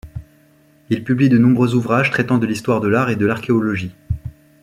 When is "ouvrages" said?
1.75-2.09